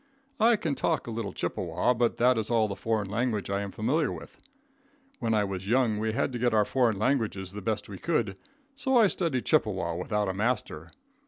I 0.39 0.55
can 0.55 0.73
talk 0.73 1.05
a 1.05 1.11
little 1.11 1.31
Chippewa, 1.31 1.93
but 1.93 2.17
that 2.17 2.35
is 2.35 2.49
all 2.49 2.67
the 2.67 2.75
foreign 2.75 3.07
language 3.07 3.51
I 3.51 3.61
am 3.61 3.69
familiar 3.69 4.11
with. 4.11 4.39
When 5.19 5.35
I 5.35 5.43
was 5.43 5.67
young 5.67 5.99
we 5.99 6.13
had 6.13 6.33
to 6.33 6.39
get 6.39 6.55
our 6.55 6.65
foreign 6.65 6.97
languages 6.97 7.51
the 7.51 7.61
best 7.61 7.87
we 7.87 7.99
could, 7.99 8.35
so 8.73 8.97
I 8.97 9.05
studied 9.05 9.45
Chippewa 9.45 9.93
without 9.93 10.27
a 10.27 10.33
master. 10.33 10.89